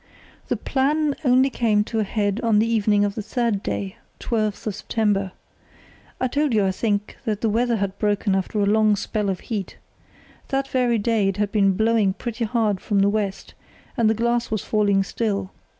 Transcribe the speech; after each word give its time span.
"The 0.47 0.57
plan 0.57 1.15
only 1.23 1.51
came 1.51 1.83
to 1.83 1.99
a 1.99 2.03
head 2.03 2.39
on 2.41 2.57
the 2.57 2.65
evening 2.65 3.05
of 3.05 3.13
the 3.13 3.21
third 3.21 3.61
day, 3.61 3.97
on 3.99 4.03
the 4.17 4.25
12th 4.51 4.65
of 4.65 4.73
September. 4.75 5.31
"I 6.19 6.25
told 6.27 6.55
you, 6.55 6.65
I 6.65 6.71
think, 6.71 7.17
that 7.23 7.41
the 7.41 7.49
weather 7.49 7.75
had 7.75 7.99
broken 7.99 8.33
after 8.33 8.57
a 8.59 8.65
long 8.65 8.95
spell 8.95 9.29
of 9.29 9.41
heat. 9.41 9.77
That 10.47 10.67
very 10.67 10.97
day 10.97 11.27
it 11.27 11.37
had 11.37 11.51
been 11.51 11.73
blowing 11.73 12.13
pretty 12.13 12.45
hard 12.45 12.81
from 12.81 12.97
the 13.01 13.09
west, 13.09 13.53
and 13.95 14.09
the 14.09 14.15
glass 14.15 14.49
was 14.49 14.63
falling 14.63 15.03
still. 15.03 15.51